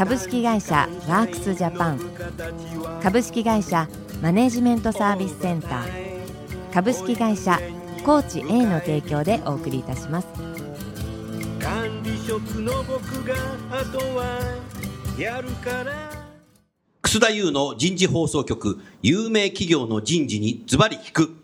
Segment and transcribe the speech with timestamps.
[0.00, 2.00] 株式会社ワークスジャパン。
[3.02, 3.86] 株式会社
[4.22, 6.72] マネジメントサービスセンター。
[6.72, 7.60] 株式会社
[8.02, 10.28] コーチ A の提供でお送りいたします。
[11.60, 13.34] 管理職の僕が
[13.70, 14.40] あとは
[15.18, 16.10] やるから。
[17.02, 21.36] 楠田優の人事放送局有名企業の人事にズバリ聞く。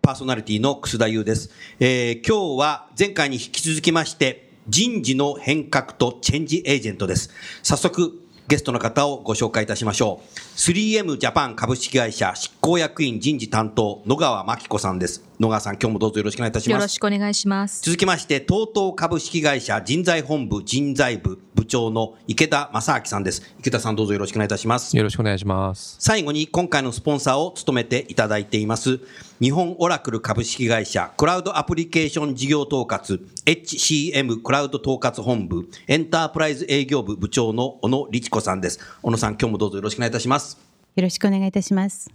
[0.00, 7.30] パーソナリティの楠田優です、えー、今日は前回に引き続きまして人事の変革とチェンジエージェントです。
[7.62, 10.38] 早速、ゲストの方をご紹介いたしましょう。
[10.56, 15.22] 3M ジャパン株式会社執行役員人事担当、野川真紀子さんです。
[15.40, 16.78] 野川さん、今日もどうぞよろしくお願いいたします。
[16.78, 17.82] よろしくお願いします。
[17.82, 23.42] 続きまして、TOTO 株式会社人材本部人材部部長の池田正明さんです。
[23.58, 24.96] 池田さん、どうぞよろしくお願いいたします。
[24.96, 25.96] よろしくお願いします。
[25.98, 29.00] 最後に、今回のスポンサーを務めていただいています、
[29.40, 38.78] 日本オラクル株式会社クラウドアプリケーション事業統括 HCM クラウド統括本部エンタープライズ営業部部長の小野律子さんです。
[39.02, 40.58] 小野さん、今日もどうぞよろしくお願いいたします。
[40.94, 42.08] よろしくお願いいたします。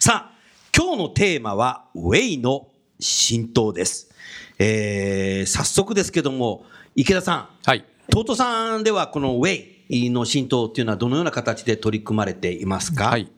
[0.00, 0.35] さあ、
[0.78, 2.68] 今日のテーマは、ウェイの
[3.00, 4.10] 浸透です。
[4.58, 7.48] えー、早速ですけども、池田さん。
[7.64, 7.82] はい。
[8.10, 13.08] トートさんではこのウェイの浸透っていうのはどのような形で取り組まれていますか？
[13.08, 13.32] はい。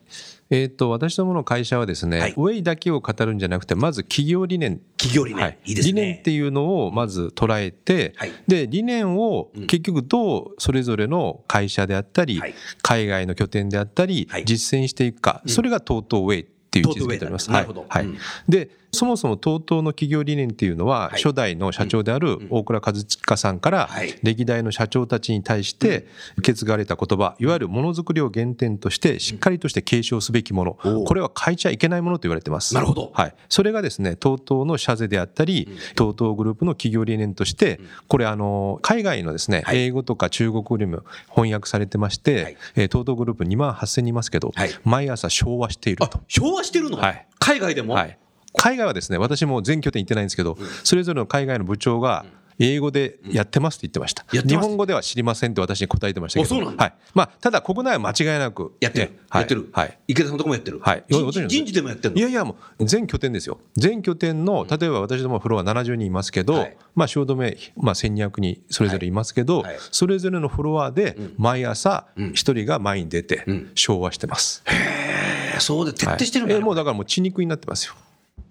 [0.49, 12.41] えーと、私どもの会社はですね、はい、ウェイだけを語るんじゃなくてまず企業理念企業理念、はい、いいですね理念っていうのをまず捉えて、はい、で理念を結局どうそれぞれの会社であったり、
[12.81, 17.49] 海外の拠点であったり、実践していくか、それが TOTO ウェイっていう位置づけております。
[17.49, 17.85] なるほど。
[17.89, 18.07] はい。
[18.47, 23.89] で、そもそも TOTO の企業理念っていうのは、初代の社長である大倉和親さんから、
[24.23, 26.07] 歴代の社長たちに対して
[26.37, 30.73] 受け継がれた言葉、いわゆるものづくりを原点として、しっかりとして継承すべきもの、
[31.05, 32.73] これは変えちゃいけないものと言われてます。
[32.73, 33.11] なるほど。
[33.13, 33.35] はい。
[33.47, 44.51] それがですね、TOTO の社税であったり、TOTO グループの企業理念として、これあの、海外のですね、英語とか中国語にも翻訳されてまして、TOTO グループ2万8000人いますけど、
[44.83, 46.19] 毎朝昭和していると。
[46.27, 46.97] 昭和してるの？
[46.97, 47.27] はい。
[47.39, 47.93] 海外でも？
[47.93, 48.17] はい。
[48.59, 52.25] 海外はですね、私も全拠点行ってないんですけど、それぞれの海外の部長が、
[52.61, 54.25] 英語でやってますって言ってました。
[54.29, 56.65] 日本語では知りませんって私に答えてましたけど。
[56.65, 56.93] はい。
[57.13, 58.73] まあ、ただ国内は間違いなく。
[58.81, 59.11] やってる。
[59.33, 59.69] やってる。
[59.71, 59.97] はい。
[60.09, 60.79] 池田さんのとこもやってる。
[60.81, 61.05] はい。
[61.07, 62.19] 人事でもやってるの？
[62.19, 63.61] いやいや、もう全拠点ですよ。
[63.77, 74.63] 全拠点の、例えば私どもフロア70人いますけど、まあ、汐留、まあ、1200人それぞれいますけど、それぞれのフロアで毎朝一人が前に出て昭和してます。
[74.65, 77.93] へえ、そうで徹底してるんだ、もうだからもう血肉になってますよ。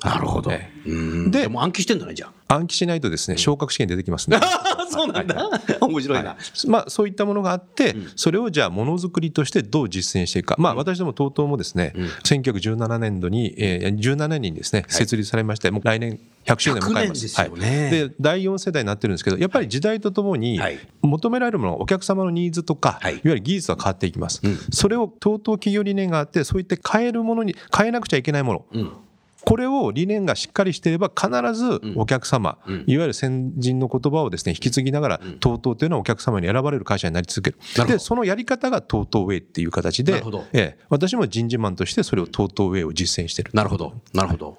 [0.04, 0.53] なるほど。
[1.31, 2.54] で、も暗記してんだね、じゃあ。
[2.54, 4.38] 暗記しないとですね、昇格試験出てきますね。
[4.91, 5.50] そうなんだ。
[5.81, 6.36] 面白いな。
[6.66, 10.56] まあ、そういったものがあって、それをじゃあ、ものづくりとしてどう実践していくか。
[10.59, 11.92] まあ、私ども TOTO もですね、
[12.25, 17.41] 1917年度に、えー、17年にですね、設立されまして、もう来年100周年迎えます。
[17.41, 17.50] はい、
[17.91, 20.59] で第4世代になってるんですけど、やっぱり時代とともに
[21.03, 24.41] 求められるもの、お客様のニーズとか、い、わゆる技術は変わっていきます。
[24.72, 29.08] それを TOTO 企業理念があって、そういって変えるものに変えなくちゃいけないもの。
[29.44, 37.87] これを理念がしっかりしていれば必ずお客様、うん、いわゆる先人の言葉をですね引き継ぎながら TOTO というのはお客様に選ばれる会社になり続ける。
[37.87, 40.22] でそのやり方が TOTO ウェイっていう形で、
[40.53, 43.50] ええ、私も人事マンとしてそれを TOTO ウェイを実践してる。
[43.54, 43.94] なるほど。
[44.12, 44.59] なるほど、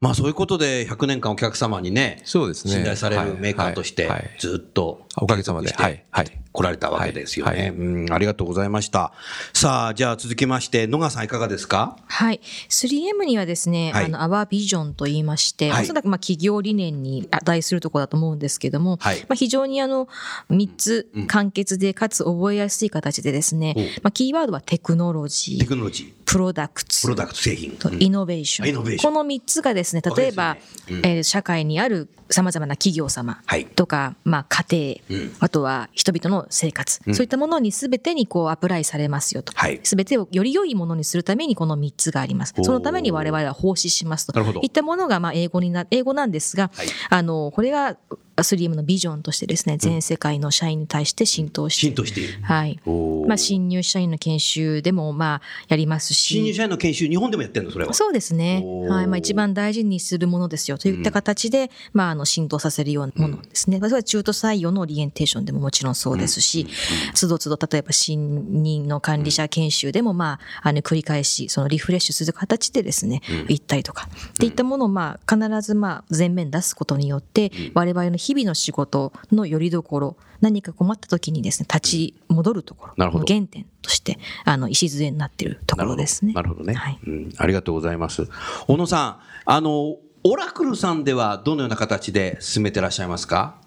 [0.00, 2.74] まあそういうことで100年間お客様にね、そうですね。
[2.74, 6.38] 信頼されるメーカーとしてずっとおかげさまで、はい、はい。
[6.52, 8.12] 来られたわけですよね、はいうん。
[8.12, 9.12] ありがとうございました。
[9.52, 11.98] さあ、じゃあ続きまして、野川さんいかがですか？
[12.06, 12.40] はい。
[12.70, 20.08] 3M にはですね、はい、あの、アワービジョンと言いまして、はい、おそらくまあ企業理念に値するところだと思うんですけども、はい、まあ非常にあの、
[20.50, 25.60] 3つ簡潔でかつ覚えやすい形でですね、うん、まあキーワードはテクノロジー。
[25.60, 26.12] テクノロジー。
[26.24, 27.02] プロダクツ。
[27.02, 27.72] プロダクツ製品。
[27.72, 28.76] とイノベーション。
[28.76, 30.60] うん、この3つがですね、例えば、ね
[30.90, 33.40] うん、えー、社会にあるさまざまな企業様
[33.76, 39.52] とか、はい、まあ家庭、うん、あとは人々の生活、うん、そういったものに全てにこうアプライされますよと。
[39.54, 42.54] はい、全てをより良いものにするためにこの3つがあります。
[42.62, 44.38] そのために我々は奉仕しますと。
[44.62, 47.96] いったものがまあ英語にな、英語なんですが、はい、あの、これが
[48.42, 52.42] 3M のビジョンとしてですね、全世界の社員に対して浸透して、浸透している。
[52.42, 52.80] はい。
[53.26, 56.34] まあ、新入社員の研修でも、まあ、やりますし。
[56.34, 57.94] 新入社員の研修、日本でもやってるの、それは。
[57.94, 58.62] そうですね。
[58.88, 59.06] はい。
[59.06, 63.78] まあ、一番大事にするものですよ、といった形で、うん、まあ、あの、浸透させるようなものですね。
[63.78, 66.66] うん、それは中途採用のオリエンテーションでももちろんそうですし、
[67.14, 86.32] つどつど、例えば新任の管理者研修でも、まあ、あの、繰り返し、そのリフレッシュする形でですね、行ったりとか、っていったものを、まあ、必ず、まあ、前面出すことによって、我々の日々の仕事のよりどころ、何か困った時にですね、立ち戻るところ、の原点として、あの、礎になっているところですね。
[86.32, 86.74] なるほどね。
[86.74, 87.32] はい、うん。
[87.36, 88.28] ありがとうございます。
[88.66, 93.60] 小野さん、あの、オラクルさんではどのような形で進めてらっしゃいますか？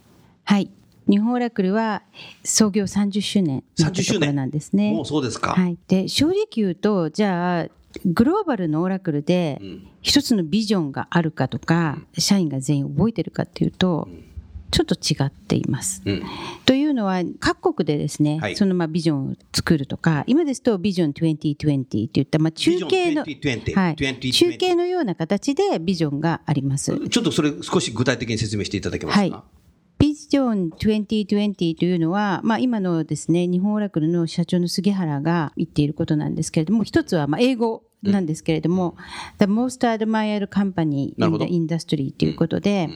[0.43, 0.69] はい。
[1.09, 2.03] 日本オラクルは
[2.43, 4.91] 創業30周年のところなんですね。
[4.91, 5.53] もうそうですか。
[5.53, 5.77] はい。
[5.87, 7.67] で、正直言うと、じゃあ、
[8.05, 9.59] グローバルのオラクルで
[10.01, 14.07] 一つのビジョンがあるかとか、社員が全員覚えてるかっていうと、
[14.71, 16.01] ちょっと違っています。
[16.05, 16.23] うん、
[16.65, 27.09] というのは各国でですね、はい、そのまあビジョンを作るとか今ですとビジョン2020っていったまあ中継の、はい、中継のような形でビジョンがあります。
[27.09, 29.21] ちょっとそれ少し具体的に説明していただけますか？
[29.21, 29.43] はい
[29.99, 38.95] ビジョン2020というのは、まあ、今のですね日本オラクルの社長の杉原が言っていることなんですけれども一つはまあ英語なんですけれども、
[39.39, 42.89] The Most Admired Company in the Industry ということで、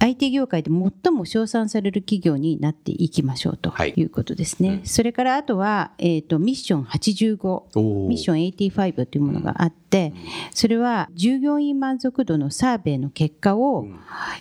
[0.00, 4.02] うん、IT 業界で最も称賛される企業になっていきましょうとい。
[4.02, 4.68] うことですね。
[4.68, 9.81] はいうん、それからあとは、えーと、ミッション85、ミッション85というものがあって、
[10.52, 13.86] それは従業員満足度のサーベイの結果を、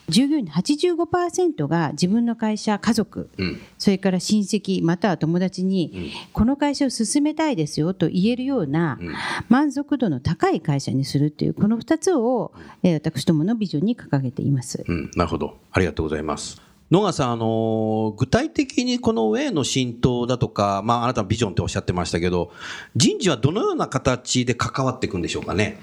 [0.09, 3.29] 従業員の85%が自分の会社、家族、
[3.77, 8.99] それから親戚、または友達に、この会社を進めたいですよと言えるような
[9.49, 12.53] 満足度の高い会社にするっていうこの2つを、
[12.83, 15.57] えー、私どものビジョンに掲げています、うん、なるほど。
[15.71, 22.51] ありがとうございます野川さん、あの具体的にこのウェイの浸透だとか、まあ、あなたのビジョンっておっしゃってましたけど、
[22.97, 25.79] 人事はどのような形で関わっていくんでしょうかね？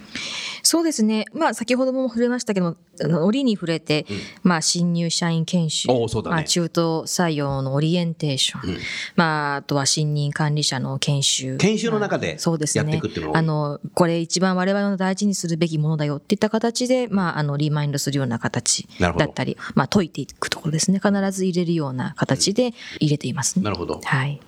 [0.68, 1.24] そうですね。
[1.32, 2.76] まあ、先ほども触れましたけど、
[3.24, 8.78] 折に触れて、うん、まあ、新入社員研修、ね、まあ、中途採用のオリエンテーション、うん、
[9.16, 11.56] まあ、あとは新任管理者の研修。
[11.56, 12.36] 研修の中で
[12.74, 21.00] やっていくっていうのは、ね、あの、これ一番我々の大事にするべきものだよっていった形で、まあ、あの、リマインドするような形だったり、まあ、解いていくところですね。
[21.02, 24.02] 必ず入れるような形で入れています、ね、なるほど。
[24.04, 24.38] はい。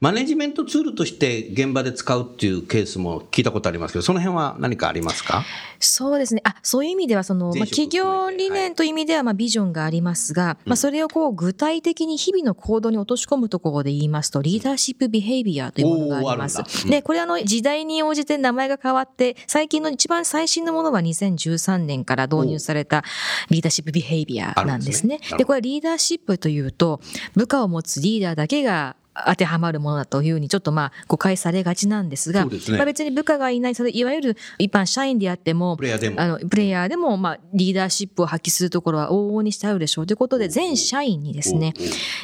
[0.00, 5.44] マネジメントツールとして現場で使うっていうケースも聞いたことありますけど、その辺は何かありますか？
[5.78, 6.40] そうですね。
[6.44, 16.62] あ、そういう意味では、その、まあ、企業理念という意味では、まあ、ビジョンがありますが、はい、まあ、それをこう、具体的に日々の行動に落とし込むところで言いますと、リーダーシップビヘイビアというものがあります。
[16.84, 23.04] うん、で、これあの、時代に応じて名前が変わって、最近の一番最新のものは2013年から導入された
[23.50, 25.18] リーダーシップビヘイビアなんですね。
[25.30, 27.00] で、ね、これリーダーシップというと、
[27.34, 40.06] 部下を持つリーダーだけが当てはまるものだというふうにちょっとまあ誤解されがちなんですが、すね、まあ、別に部下がいない、それいわゆる一般社員であっても、プレイヤーでも、あのプレイヤーでもまあリーダーシップを発揮するところは往々にしてあるでしょう。
[40.06, 41.74] ということで、全社員にですね、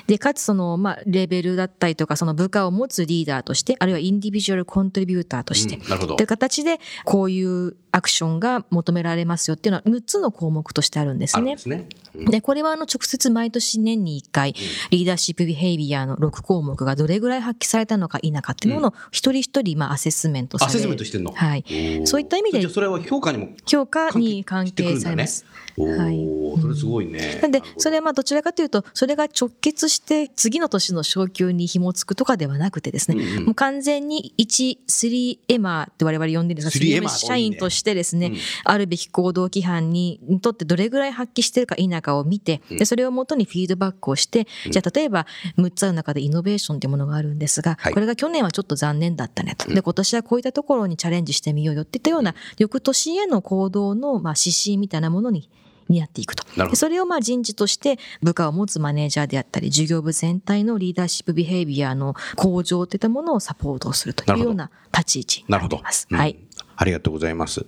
[0.07, 11.57] で、かつそのまあレベルだったりとか、その部下を持つリーダーとして、あるいはインディビジュアルコントリビューターとして、うん、という形で、こういうアクションが求められますよっていうのは6つの項目としてあるんですね。
[11.57, 14.55] で、ねこれはあの直接毎年年に1回、
[14.91, 20.79] リーダーシップビヘイビアの6項目がどれぐらい発揮されたのか否かっていうのを一人一人まあアセスメントされる。
[20.79, 21.33] アセスメントしてんの？
[21.33, 21.65] はい。
[22.05, 22.69] そういった意味で。
[22.69, 25.47] それは評価にも評価に関係されます。
[25.79, 26.27] はい。
[26.61, 27.39] それすごいね。
[27.43, 45.27] なんで、それはまあどちらかというと、それが直結して次の年の昇給に紐付くとかではなくてですね、うんうん、もう完全に1、3エマーって我々呼んでるんですが、3エマ社員としてですね、うん、あるべき行動規範にとってどれぐらい発揮してるか否かを見て、でそれをもとにフィードバックをして、うん、じゃあ例えば
[45.59, 49.73] 6つある中でイノベーションっていうものがあるんですが、はい、これが去年はちょっと残念だったねと。
[49.73, 55.51] で、今年はこういったところにチャレンジしてみようよっていったような、翌年への行動のまあ指針みたいなものに
[55.89, 56.45] になっていくと。
[56.75, 66.07] それをまあ人事として部下を持つマネージャーであったり、事業部全体のリーダーシップビヘイビアの向上といったものをサポートするというような立ち位置になります。
[66.11, 66.39] はい、
[66.77, 67.67] ありがとうございます。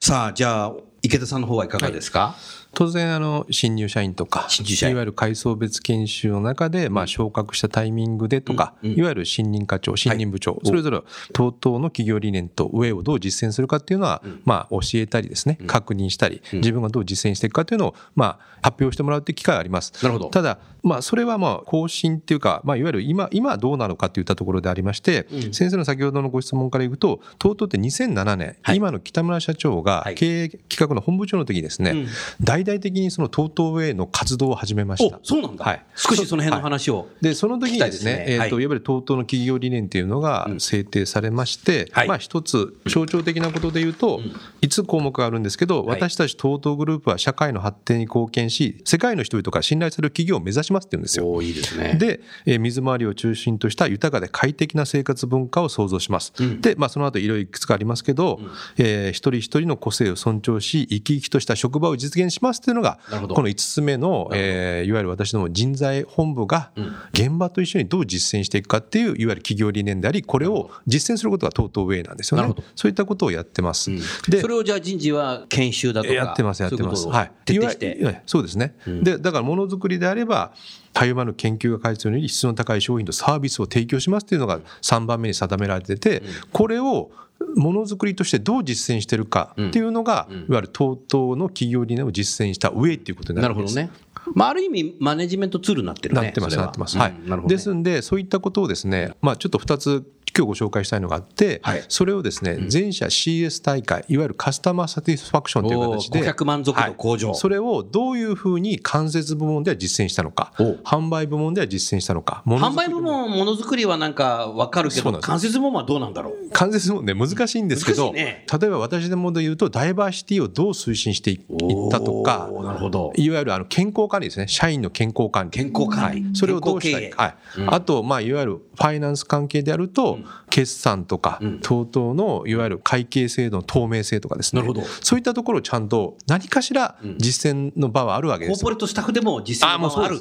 [0.00, 10.98] さあ、じゃあ、池田さんの方はいかがですか、はい当然あの新入社員とかいわゆる階層別研修の中でまあ昇格したタイミングでとか、いわゆる新任課長新任部長、それぞれ
[11.32, 19.92] TOTO の企業理念とウェイをどう実践するかっていうのは、まあ教えたりですね確認したり、自分がどう実践していくかっていうのをまあ発表してもらうっていう機会があります。
[20.02, 20.30] なるほど。
[20.30, 32.06] ただまあそれはまあ更新っていうか、まあ、いわゆる今今どうなのかといったところでありまして、先生の先ほどのご質問からいくと TOTO って2007年、今の北村社長が経営企画の本部長の時にですね、
[32.40, 35.18] 大大々的にその TOTO ウェイの活動を始めました。
[35.22, 35.64] そうなんだ。
[35.64, 35.84] はい。
[35.94, 44.24] 少しその辺の話を、はい、で、その時にですね、えっ、ー、と、いわゆる TOTO の企業理念っていうのが制定されまして、うん、まあ一つ象徴的なことで言うと、うん、
[44.62, 51.42] 5つ項目があるんですけど、私たち TOTO グループは社会の発展に貢献し、世界の人々から信頼する企業を目指しますって言うんですよ。
[51.42, 51.94] いいですね。
[51.94, 56.32] で、えー、水回りを中心とした豊かで快適な生活文化を創造します。
[56.38, 66.72] うん、で、まあその後いろいろいくつかありますけど、うん、えー、一人一人の個性を尊重し、生き生きとした職場を実現しますというのが、この5つ目の、えー、いわゆる私ども人材本部が
[67.12, 72.54] 現場と一緒にどう実践していくかっていう、いわゆる企業理念であり、これを実践することが TOTO ウェイなんですよね。
[72.74, 73.90] そういったことをやってます。
[73.90, 77.06] うん、で、それをじゃあ人事は研修だとかやってます、やってます。
[77.06, 77.32] はい。
[77.44, 78.22] 徹底して。
[78.26, 78.74] そうですね。
[78.86, 80.52] うん、で、だからものづくりであれば、
[80.92, 87.10] たゆまぬ研究が開発するように質の高い商品とサービスを提供しますというのが3番目に定められてて、これを
[87.56, 93.74] ものづくりとしてどう実践してるかっていうのが、いわゆる TOTO の企業理念を実践した上っていうことになるんです。
[93.74, 94.10] なるほどね。
[94.34, 96.22] まあ、ある意味、マネジメントツールになってるね。
[96.22, 96.98] なってます、なってます。
[96.98, 97.14] はい。
[97.46, 100.06] ですんで、そういったことをですね、まあ、ちょっと2つ
[100.36, 105.76] 今日ご紹介したいのがあって、はい、それをですね、全社 CS 大会、いわゆるカスタマーサティスファクションとい。
[105.76, 110.52] う形で、顧客満足度向上、はい、それをどういうふうに間接部門では実践したのか、
[110.84, 116.50] 販売部門では実践したのか、販売部門、ものづくりはなんか分かるけど、間接部門はどうなんだろう？
[116.52, 123.12] 間接部門ね、難しいんですけど、ね、例えば私どもで言うと、ダイバーシティをどう推進していったとか、なるほど。
[123.16, 125.50] いわゆるあの健康管理ですね、社員の健康管理。
[125.50, 126.24] 健康管理。
[126.34, 127.34] それをどうしたいはい。
[127.66, 130.18] あと、まあ、いわゆるファイナンス関係であると、
[130.50, 134.62] 決算とか、等々のいわゆる会計制度の透明性とかですね。
[135.00, 138.58] そういったところをちゃんと何かしら実践の場はあるわけです。
[138.58, 140.20] コーポレートスタッフでも実践の場はある。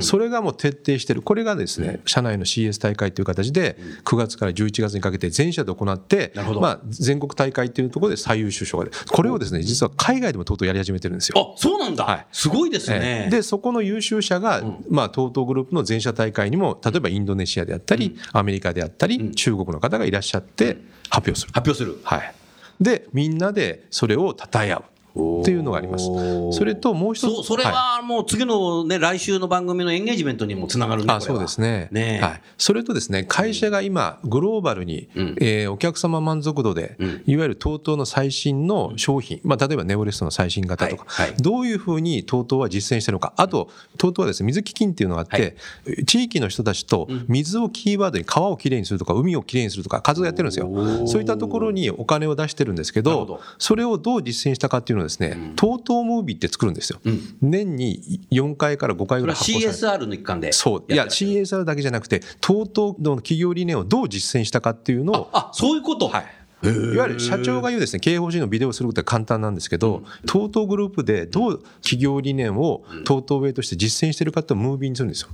[0.00, 1.22] それがもう徹底してる。
[1.22, 11.54] これがですね、社内の CS 大会という形で、9月から11月にかけて全社で行って、まあ、全国大会っていうところで最優秀賞がこれをですね、実は海外でもとうとうやり始めてるんですよ。
[11.56, 12.04] あ、そうなんだ。
[12.04, 13.28] はい、すごいですね。
[13.30, 20.78] で、そこの優秀者が、まあ、TOTO グループの全社大会にも、例えばインドネシアであったり、アメリカであったり、中国の方がいらっしゃって、
[21.10, 21.52] 発表する。
[21.52, 22.00] 発表する。
[22.04, 22.34] はい。
[22.80, 24.84] で、みんなでそれを称え合う。
[25.14, 26.06] っていうのがあります。
[26.50, 27.46] それともう一つ。
[27.46, 31.88] それはもう次のね、来週の番組のエンゲージメントにもつながるんあ、そうですね。
[31.92, 32.40] ねはい。
[32.58, 43.34] それとですね、会社が今、グローバルに、うん、えー、お客様満足度で、うん、いわゆる TOTO の最新の商品、まあ、例えばネオレストの最新型とか、はいはい、どういうふうに TOTO は実践してるのか。
[43.36, 45.56] あと、TOTO はですね、水基金っていうのがあって、
[45.86, 51.06] はい、地域の人たちと水をキーワードに川をきれいにするとか、海をきれいにするとか、活動やってるんですよ。
[51.06, 57.00] そういったところにお金を出してるんですけど、どそれをどう実践したかっていうのはですね、うんトムービーって作るんですよ。
[57.04, 60.92] うん、年に4回から5回ぐらい発行され CSR の一環でそう。
[60.92, 65.30] いや、CSR だけじゃなくて、TOTO の企業理念をどう実践したかっていうのを。
[65.32, 66.26] あ、そういうことはい。
[66.70, 75.28] いわゆる社長が言うですね、経営方針のビデオをすることは簡単なんですけど、トートグループでどう企業理念をトートウェイとして実践してるかってムービーにするんですよ。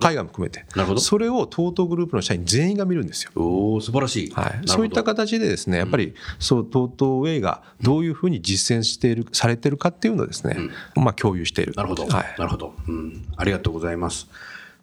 [0.00, 0.66] 海外も含めて。
[0.74, 1.00] なるほど。
[1.00, 3.30] それをトートグループの社員全員が見るんですよ。
[3.34, 4.30] おお素晴らしい。
[4.32, 4.62] はい。
[4.66, 10.56] そういった形でですね、やっぱり、そう、トートウェイがどういうふうに実践している、されてるかっていうのをですね、
[10.96, 11.74] まあ共有している。
[11.76, 12.06] なるほど。
[12.06, 12.34] はい。
[12.38, 12.74] なるほど。
[12.88, 13.26] うん。
[13.36, 14.28] ありがとうございます。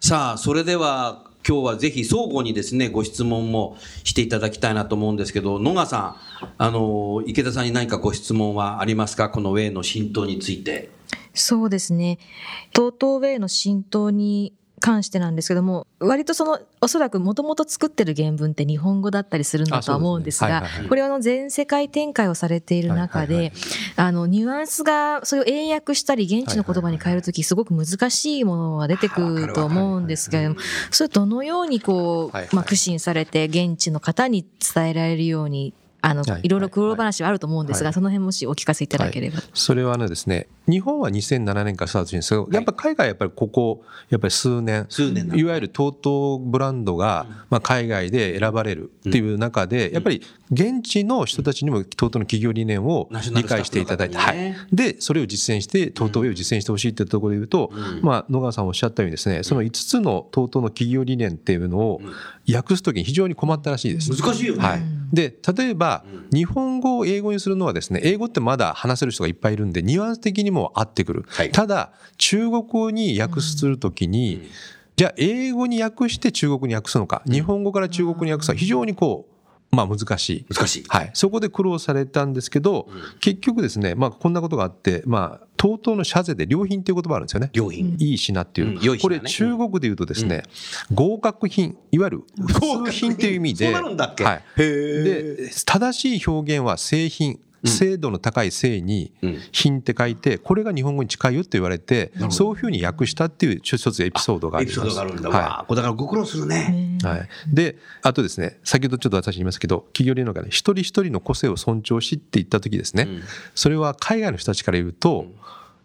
[0.00, 9.28] さあ、それでは、今日はぜひ相互にですね、ご質問もしていただきたいなと思うんですけど、野賀さん、あの、池田さんに何かご質問はありますか？
[9.28, 10.90] このウェイの浸透について。
[11.34, 12.18] そうですね。
[12.74, 23.52] TOTO ウェイの浸透に関してなんですけども、割とその、おそらくもともと作ってる原文って日本語だったりするんだとは思うんですが、これはあの全世界展開をされている中で、
[23.94, 30.56] あの、ニュアンスが、それを英訳したり現地の言葉に変えるとき、すごく難しいものが出てくると思うんですけれども、
[30.90, 39.36] それどのようにこう、まあ、苦心されて現地の方に伝えられるようにあの、はい、いろいろ苦労話はあると思うんですが、はい、その辺もしお聞かせいただければ。
[39.36, 54.54] はい、それはねですね、日本は2007年からスタートしてるんですけど、やっぱ海外はやっぱりここ、やっぱり数年、数年いわゆる TOTO ブランドが、まあ、海外で選ばれるっていう中で、やっぱり現地の人たちにも TOTO の企業理念を理解していただいて、はい。
[54.72, 57.70] で、それを実践して、TOTO を実践してほしいっていうところで言うと、
[58.02, 62.00] まあ、野川さんおっしゃったようにですね、その5つの TOTO の企業理念っていうのを
[62.52, 64.10] 訳すときに非常に困ったらしいです。
[64.10, 64.62] 難しいよね。
[64.62, 64.82] はい。
[65.12, 71.24] で、例えば、日本語を英語にするのはですね、英語ってまだ話せる人がいっぱいいるんで、ニュアンス的にも合ってくる。
[71.28, 74.42] はい、ただ、中国語に訳するときに、うん、
[74.96, 79.31] じゃあ、英語に訳して中国に訳すのか、日本語から中国に訳すのは非常にこう、
[79.74, 80.46] まあ難しい。
[80.54, 80.84] 難しい。
[80.86, 81.10] はい。
[81.14, 87.48] そこで苦労されたんですけど、うん、結局ですね、まあこんなことがあって、まあ、TOTO の社税で良品っていう言葉あるんですよね。
[87.54, 87.96] 良品。
[87.98, 88.78] いい品っていう。
[88.78, 90.42] うん、これ中国で言うとですね、
[90.90, 94.24] うん、合格品、いわゆる普通品っていう意味で、そうなるんだっけ？
[94.24, 94.42] はい。
[94.58, 97.40] で、正しい表現は製品。
[97.64, 99.12] 精度の高い性に
[99.52, 104.80] 品って書いてこれが日本語に近いよって言われてそういうふうに訳したっていう一つエピソードがあります。
[104.80, 106.98] エピソードがあるんだ、はい、だからご苦労するね。
[107.02, 113.08] はい、であとですね先ほどちょっと私言いますけど企業理論がね一人一人の個性を尊重しって言った時ですね、
[113.54, 115.26] それは海外の人たちから言うと、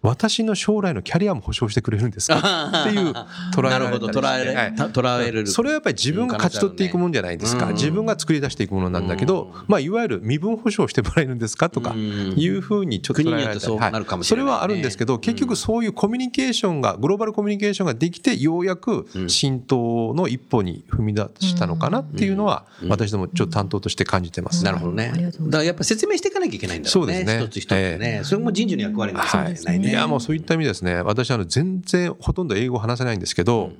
[0.02, 2.84] 私の将来のキャリアも保証してくれるんですか？
[2.84, 3.14] っていう
[3.54, 5.48] 捉えられる、捉えれ、はい、捉える。
[5.48, 11.70] それはやっぱり自分が勝ち取っていくもんじゃないですか、自分が作り出していくものなんだけど、まあ、いわゆる身分保証してもらえるんですか？
[11.70, 24.64] とかいうふうにちょっと捉えられたはい、それはあるんですけど結局そういうコミュニケーションがグローバルコミュニケーションができてようやく浸透の一歩に踏み出したのかなっていうのは私どもちょっと担当として感じてます。
[24.64, 25.12] なるほどね。
[25.12, 27.14] だからやっぱ説明していかなきゃいけないんだろうね。
[27.14, 27.46] そうですね。
[27.46, 31.02] 一つ一つね、えー、それも人事の役割なんですね、はい、いやもうそういった意味でですね。
[31.02, 33.78] 私あの全然ほとんど英語話せないんですけど、うん。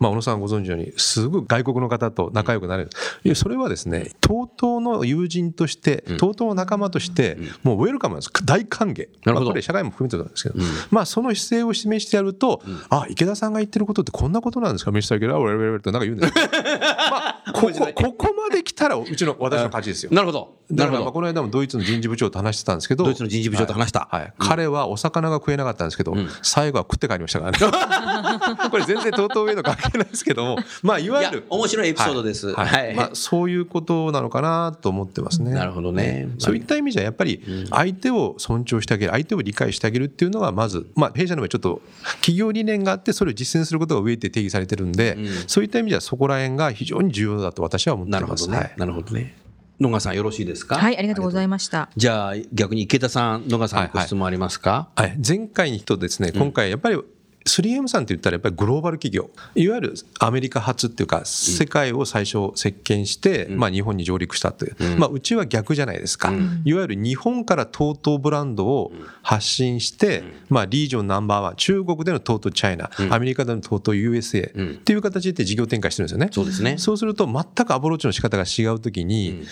[0.00, 2.90] まあ、小野さんご存知のようにすごい外国の方と仲良くなれる、
[3.22, 8.32] いやそれはですね TOTO の友人として TOTO の仲間としてもうウェルカムなんです。
[8.44, 9.08] 大歓迎。
[9.24, 10.56] なるほど、まあ、これ社会も含めてなんですけど、
[10.90, 12.60] まあその姿勢を示してやると、
[12.90, 14.90] あ池田さんが言ってることってこんなことなんですか？
[14.90, 20.10] ミスター・ゲラーウェルウェルってなんか言うんですけど、まあ、ここここまで来たらうちの私の勝ちですよ。
[20.12, 31.44] なるほどだからまあこの間もドイツの人事部長と話してたんですけどドイツの人事部長と話した、はい彼はお魚が食えなかったんですけど、最後は食って帰りましたからね これ全然 TOTO ウェイの関係ないですけどもまあ、いわゆる。
[31.48, 32.52] 面白いエピソードです。
[32.52, 32.94] はい。
[32.94, 35.52] まあ、そういうことなのかなと思ってますね。
[35.52, 36.28] なるほどね。
[36.38, 41.82] そういった意味じゃ、やっぱり、相手を尊重してあげる、相手を理解してあげるっていうのが、まず、まあ、弊社の場合、ちょっと、
[42.20, 48.20] 企業理念があって、それを実践することが上って定義されてるんで、そういった意味では、そこら辺が非常に重要だと私は思ってます。
[48.20, 48.74] なるほどね。
[48.76, 49.36] なるほどね。
[49.80, 50.76] 野川さんよろしいですか？
[50.76, 51.90] はいありがとうございました。
[51.96, 57.00] じゃあ逆に池田さん野川さんご質問ありますか、はい、はい、前回にとですね今回やっぱり
[57.44, 66.32] 3M さんって言ったらやっぱりグローバル企業いわゆるアメリカ発っていうか世界を最初席巻して、まあ、日本に上陸したという、まあ、うちは逆じゃないですか、
[66.64, 76.28] いわゆる日本から TOTO ブランドを発信して、まあ、リージョンナンバーワン中国での TOTO チャイナ、アメリカでの TOTO USA っていう形で事業展開してるんですよね。
[76.32, 76.78] そうですね。
[76.78, 79.44] そうすると全くアプローチの仕方が違うときに、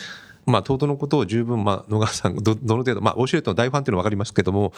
[0.45, 4.73] まあ、東のことを十分、まあ、野川さんど、どの程度、まあ、オシュレットの大ファンっていうのは分かりますけども、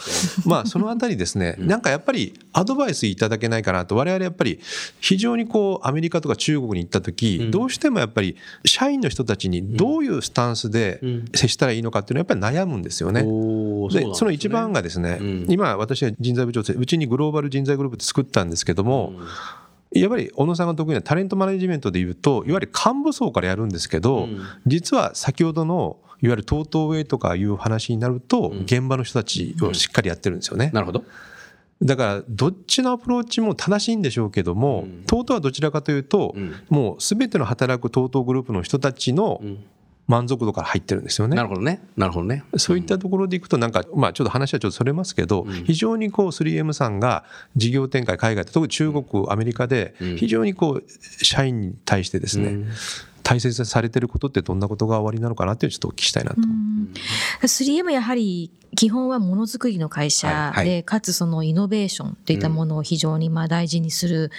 [0.45, 4.59] まあ、そのあたりですね、なんかやっぱりアドバイスいただけないかなと、我々やっぱり
[4.99, 11.01] 非常にこう、アメリカとか中国に行った時、どうしてもやっぱり、社員の人たちにどういうスタンスで
[11.33, 13.21] 接したらいいのかっていうのはやっぱり悩むんですよね。
[13.21, 19.13] で、その一番がですね、今、私は人材部長で、うちにグローバル人材グループって作ったんですけども、
[19.99, 30.71] やっぱり小野さんが得意なタレントマネジメントでいうといわゆる幹部層からやるんですけど、うん、実は先ほどのいわゆる TOTO ウェイとかいう話になると、現場の人たちをしっかりやってるんですよね。
[30.73, 31.03] なるほど。
[31.81, 39.41] だからどっちのアプローチも正しいんでしょうけども、うん、TOTO はどちらかというと、うん、もうすべての働く TOTO グループの人たちの
[40.07, 41.35] 満足度から入ってるんですよね。
[41.35, 41.81] なるほどね。
[41.97, 42.43] なるほどね。
[42.57, 47.23] そういったところでいくと、なんか、まあちょっと話はちょっとそれますけど、非常にこう 3M さんが
[47.55, 52.65] 事業展開、海外、特に中国、アメリカで、非常にこう、社員に対してですね、
[53.25, 56.41] 大切されてることってどんなことが終わりなのかなっていうちょっとお聞きしたいなと。
[57.41, 60.69] 3M やはり基本はものづくりの会社で、はい。
[60.69, 64.29] はい、かつそのイノベーションといったものを非常にまあ大事にする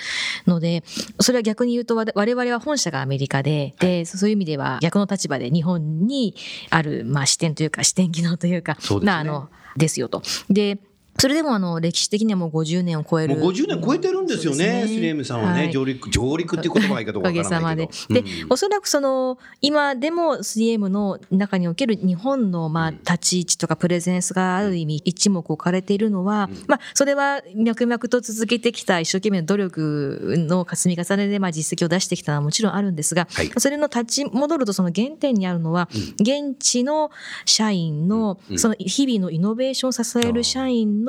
[0.47, 0.85] ので、
[1.19, 6.37] うん、それは逆に言うと我々は本社がアメリカで、はい、でそういう意味では逆の立場で日本に
[6.71, 10.23] あるまあ視点というか視点機能というか、うね、まああのですよと。
[10.49, 10.79] で
[11.19, 13.37] それでもあの歴史的にはもう50年を超える。
[13.37, 17.81] もう50年超えてるんですよね、スリエムさんはね、はい、上陸、上陸っていう言葉がいいかどうかわからないけど。
[17.81, 18.23] おかげさまで。
[18.23, 35.89] で、うん、おそらくその、今でも 3M の中における日本のまあ立ち位置とかプレゼンスがある意味一目置かれているのは、うん、まあ、それは脈々と続けてきた一生懸命の努力の積み重ねでまあ実績を出してきたのはもちろんあるんですが、はい、それの立ち戻るとその原点にあるのは、
[36.21, 37.11] 現地の
[37.45, 41.06] 社員の、その日々のイノベーションを支える社員の、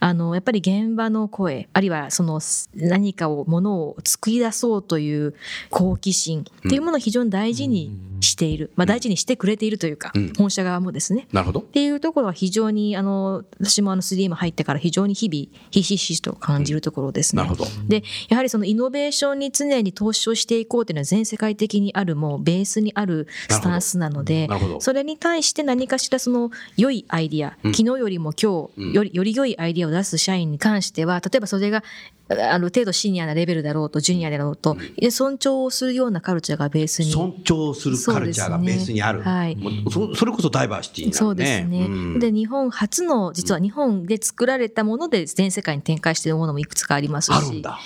[0.00, 2.40] あの、の、やっぱり現場の声、あるいはその
[2.74, 5.34] 何かを、ものを作り出そうという
[5.70, 8.72] 好奇心っていうものを非常に大事にしている。
[8.76, 11.28] まあ大事にしてくれているというか、本社側もですね。
[11.32, 11.60] なるほど。
[11.60, 17.42] っていうところは非常に、あの、私もあの 3M 入ってから非常に日々、ひしひしと感じるところですね。
[17.42, 17.70] なるほど。
[17.86, 24.48] で、やはりそのイノベーションに常に投資をしていこうというのは全世界的にあるもうベースにあるスタンスなので、
[24.80, 31.82] それに対して何かしらその良いアイディア、昨日よりも今日よりより良いアイディアを出す社員に関しては、例えばそれが
[32.28, 37.10] ある程度シニアなレベルだろうと、ジュニアだろうと、うん、尊重をするようなカルチャーがベースに。
[37.10, 39.18] 尊重するカルチャーがベースにある。
[39.18, 39.56] ね、はい
[39.90, 40.14] そ。
[40.14, 41.86] それこそダイバーシティ、ね、そうですね。
[41.86, 47.34] うん、で、日本初の、実は日本で作られたもので全世界に展開しているものもいくつかありますし。
[47.34, 47.78] あるんだ。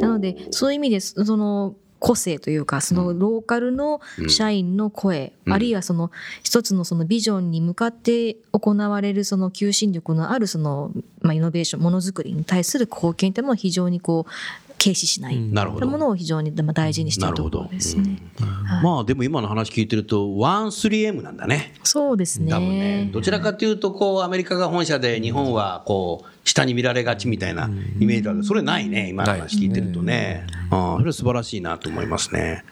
[0.00, 6.10] なので、そういう意味で、その、個性というかそのローカルの社員の声、うん、あるいはその
[6.42, 14.30] 一つのそのビジョンに向かって行われるその求心力のあるその、まあ、イノベーションものづくりに対する貢献というのは非常にこう
[14.78, 15.86] 軽視しない、うん、なるほど。
[15.86, 18.22] ものを非常に大事にしているところですね。
[18.38, 21.74] はい、まあでも今の話聞いてると 13M なんだね。
[21.82, 22.50] そうですね。
[22.50, 23.10] 多分ね。
[23.12, 30.46] どちらかというとこうアメリカが本社で日本はこう下に見られがちみたいなイメージだけどそれないね今の話聞いてるとね。
[30.70, 32.64] ああそれは素晴らしいなと思いますね。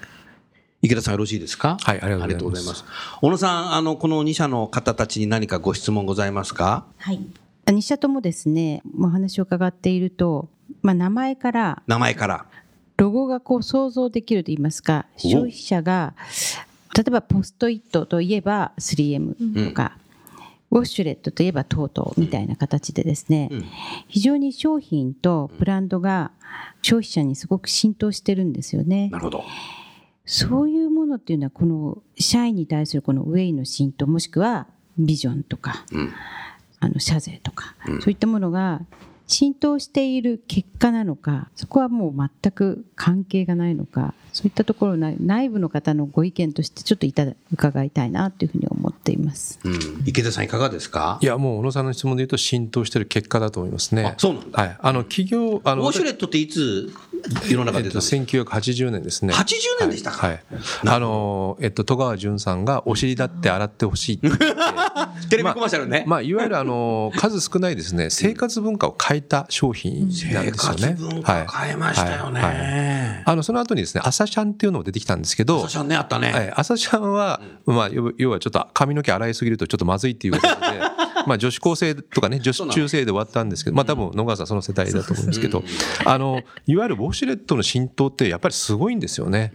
[0.82, 1.78] 池田さんよろしいですか？
[1.80, 2.84] はいありがとうございます。
[3.22, 6.84] 小野さんあのこの2社の方たちに何かご質問ございますか？
[6.98, 7.20] はい。
[7.66, 10.50] 2社ともですねお話を伺っていると
[10.82, 12.46] まあ、名前から名前から。
[12.96, 16.14] ロゴがこう想像できると言いますか消費者が
[16.96, 19.98] 例えばポストイットといえば 3M とか、
[20.70, 23.64] うん、ウォッシュレットといえば TOTO みたいな形でですね、うん、
[24.06, 26.30] 非常に商品とブランドが
[26.82, 29.08] 消費者にすごく浸透してるんですよね。
[29.10, 29.44] なるほど。
[30.24, 36.12] そういうものっていうのはこの社員に対するこのウェイの浸透もしくはビジョンとか、うん、
[36.78, 38.80] あの社税とか、そういったものが
[39.26, 51.18] 浸透している結果なのかそこはもう全く関係がないのかそういったところ内部の方のご意見としてちょっといた伺いたいなというふうに思っています、うん、池田さんいかがですか？
[51.22, 54.14] いやもう小野さんの質問で言うと浸透している結果だと思いますね。
[54.18, 56.92] そうなんだ、はい、あの企業あのウォシュレットっていつ
[57.48, 59.32] 世の中で、えっと、1980年ですね。
[59.32, 60.42] 80年でしたか、はい、
[60.86, 64.30] あのえっと戸川淳さんがお尻だって洗ってほしいって
[65.30, 68.10] テレビコマーシャルね、まあ、まあ、いわゆるあの数少ないですね。
[68.10, 80.54] 生活文化を変えた商品なんですよね、生活文化変えましたよね、あのその後にですね朝シャンっていうのも出てきたんですけど朝シャンねあったね、はい、朝シャンは、まあ、要はちょっと髪の毛洗いすぎるとちょっとまずいっていうことで
[81.26, 85.62] まあ女子高生とかね女子中生で終わったんですけどまあ多分野川さんその世代だと思うんですけど
[86.04, 89.52] あのいわゆるウォシュレットの浸透ってやっぱりすごいんですよね。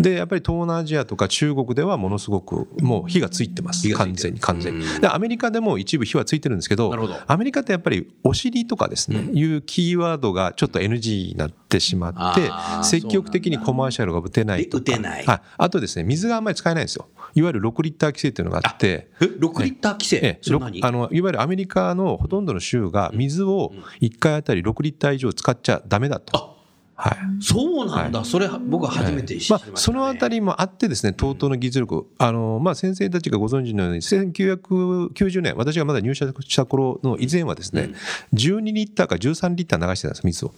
[0.00, 3.88] でやっぱり東南アジアとか中国ではものすごくもう火がついてます。
[3.94, 4.84] 完全に完全に。
[5.00, 6.94] でアメリカでも一部火はついてるんですけど
[7.26, 12.50] アメリカってやっぱりお尻とかですねいうキーワードがちょっと NG になってしまって
[12.82, 14.84] 積極的にコマーシャルが打てないとか。
[15.26, 17.08] ああとですね水があんまり使えないんですよ。
[17.34, 20.40] いわゆる6リッター規制っていうのがあって6リッター規制、ええ、
[20.82, 26.53] あのいわゆるアメリカのほとんどの州が水を1回あたり6リッター以上使っちゃだめだと。
[26.96, 37.90] はい、そうなんだ、はい、それ僕は初めて知りました、ね、まあ、そのあたりもあってですね TOTO の技術力あの、まあ、先生たちがご存知のように1990年私がまだ入社した頃の以前はですね、
[38.32, 40.54] うん、12リッターか13リッター流してたんです水を。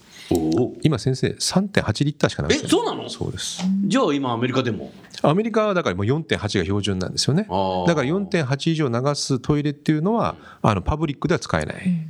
[0.83, 2.65] 今先生3.8リッターしか流してない。
[2.65, 3.09] えそうなの？
[3.09, 3.63] そうです。
[3.85, 4.91] じゃあ今アメリカでも？
[5.23, 7.43] アメリカはだからもう4.8が標準なんですよね。
[7.43, 12.07] だから4.8以上流すトイレっていうのはあのパブリックでは使えない、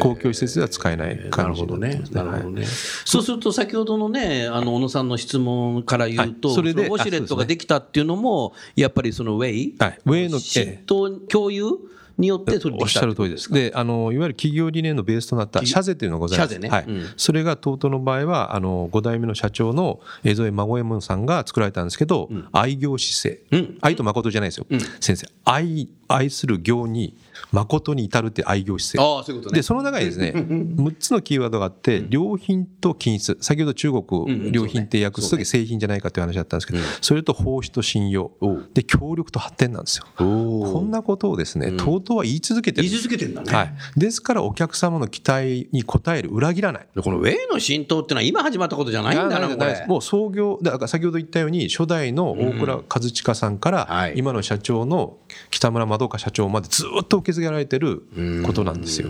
[0.00, 2.02] 公共施設では使えない感じなるほどね。
[2.10, 2.70] なるほどね、はい、
[3.04, 11.78] そうすると先ほどのねあの小野さんの質問から言うと、はい、それでウォシュレットができたっていうのもやっぱりそのウェイ、はい、ウェイの浸透共有
[12.18, 13.50] によっておっしゃる通りです。
[13.52, 16.58] で、あのいわゆる企業理念のベースとなった社税というのがございます。
[16.58, 24.66] ね、はい、うん、それが TOTO の場合はあの5代目の社長の江添孫右衛門さんが作られたんですけど、うん、愛業姿勢、うん、愛と誠じゃないですよ。
[25.00, 27.16] 先生、愛愛する行に
[27.52, 29.20] 誠に至るって愛行姿勢。
[29.20, 29.58] あそういうことね。
[29.58, 33.36] で、その中にですね、6つのキーワードがあって、良品と均質。
[33.40, 38.30] 先ほど中国、良品って訳すとき製品じゃないかという話だったんですけど、それと奉仕と信用。
[38.74, 40.06] で、協力と発展なんですよ。
[40.16, 42.88] こんなことをですね、とうとうは言い続けてる。
[42.88, 43.52] 言い続けてんだね。
[43.52, 43.74] はい。
[43.96, 46.86] ですからお客様の期待に応える、裏切らない。
[47.02, 49.86] このウェイの浸透っていうのは今始まったことじゃないんだな、これ。
[49.86, 55.16] もう創業、だから先ほど言ったように、初代の大倉和親さんから、今の社長の
[55.50, 58.02] 北村まどか社長までずっと受け継げられてる
[58.44, 59.08] ことなんですよ。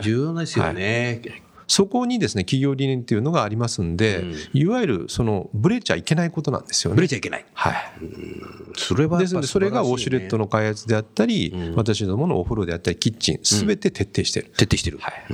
[0.00, 1.20] 重要ですよね。
[1.24, 6.96] はいそこにですね企業理念っていうのがありますんで、うん、いわゆるそのブレちゃいけないことなんですよね。
[6.96, 7.44] ブレちゃいけない。
[7.52, 7.74] はい。
[8.74, 14.50] それは、ですのでそれがウォシュレットの開発であったり、うん、私どものお風呂であったりキッチンすべて徹底してる。
[14.56, 14.96] 徹底してる。
[14.96, 15.26] はい。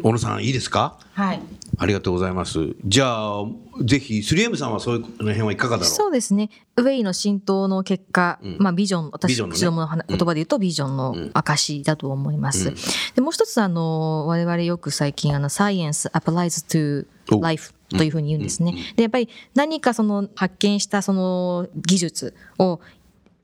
[0.00, 0.96] 小野さんいいですか？
[1.12, 1.42] はい。
[1.76, 2.60] ありがとうございます。
[2.84, 3.44] じゃあ
[3.84, 5.90] ぜひ 3M さんはそういうの辺はいかがだろう？
[5.90, 6.50] そうですね。
[6.76, 12.72] ウェイの浸透の結果、うん、まあビジョン私どもの言葉で言うとビジョンの証だと思います。
[13.14, 17.06] でもう一つあの我々よく最近あのサイエンスアプライズ to
[17.40, 18.74] life というふうに言うんですね。
[18.96, 22.80] で、やっぱり何かその発見したその技術を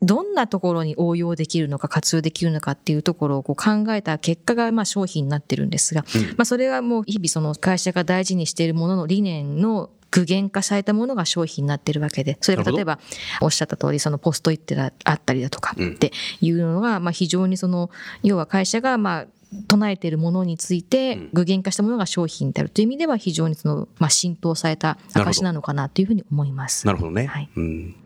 [0.03, 6.05] どんなところに応用できるのか活用できるのかっていうところをこう考えた結果がまあ商品になってるんですが、
[6.37, 12.99] まあそれはもう日々その会社が大事にしているものの理念の具現化されたものが商品になってるわけで、それが例えば
[13.41, 17.91] おっしゃった通り、そのポストイットがあったりだとかっていうのが、まあ非常にその、
[18.23, 19.27] 要は会社がまあ
[19.67, 26.87] 唱えているものについて具現化したものが商品であるという意味では非常にその、まあ、浸透された証なのかなというふうに思います。
[26.87, 27.27] なるほどね。
[27.27, 27.97] はい、うん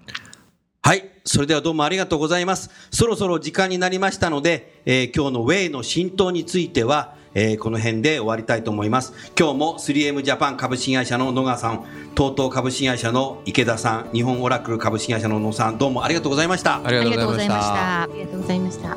[0.86, 1.10] はい。
[1.24, 2.68] それではどうもありがとうございます。
[2.90, 9.12] そろそろ時間になりましたので、えー、今日のウェイの浸透については、えー、この辺で終わりたいと思います。
[9.38, 16.80] 今日も 3M ジャパン株式会社の野川さん、TOTO 株式会社の池田さん、日本オラクル株式会社の野さん、どうもありがとうございました。
[16.84, 18.02] ありがとうございました。
[18.02, 18.96] ありがとうございました。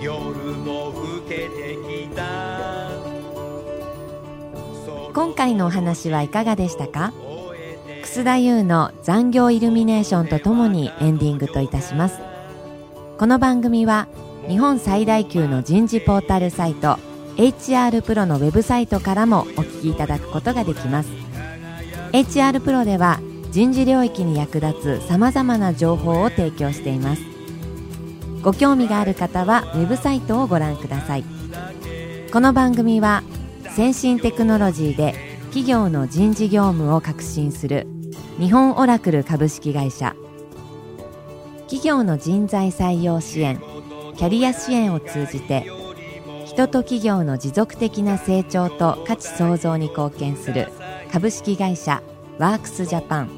[0.00, 1.76] 夜も更けて
[2.08, 2.90] きた
[5.12, 7.12] 今回のお話はいかがでしたか？
[8.02, 12.20] 楠田優の残業イルミネーションとともにエンディングといたします
[13.18, 14.06] この番組は
[14.48, 16.98] 日本最大級の人事ポータルサイト
[17.36, 21.10] HR プロのウェブサイトからもお聞きいただくことができます。
[22.12, 27.22] HR プロでは人事領域に役立つさまざまな情報を提供しています。
[28.42, 31.24] ご興味がある方はウェブサイトをご覧ください。
[32.32, 33.22] この番組は
[33.76, 35.14] 先進テクノロジーで
[35.48, 37.86] 企業の人事業務を革新する
[38.38, 40.16] 日本オラクル株式会社。
[41.64, 43.60] 企業の人材採用支援。
[44.18, 45.64] キャリア支援を通じて
[46.44, 50.72] 人と企業の持続的な成長と価値創造に貢献する
[51.12, 52.02] 株式会社
[52.36, 53.30] ワークスジャパン。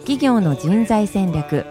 [0.00, 1.64] 企業の人材戦略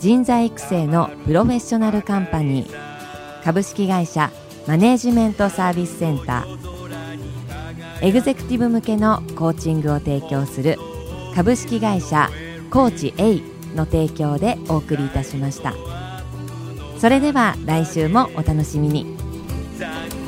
[0.00, 3.44] 人材育成のプロフェッショナルカンパニー。
[3.44, 4.32] 株式会社
[4.66, 8.08] マネージメントサービスセンター。
[8.08, 10.78] エグゼクティブ向けのコーチングを提供する
[11.34, 12.28] 株式会社
[12.72, 13.40] コーチ A
[13.76, 16.03] の提供でお送りいたしました。
[17.04, 19.04] それでは来週もお楽しみに。
[19.78, 20.23] 残